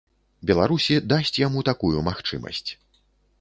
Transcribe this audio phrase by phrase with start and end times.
[0.51, 2.67] Беларусі дасць яму такую магчымасць.